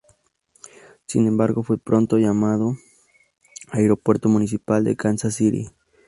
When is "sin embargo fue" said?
1.05-1.77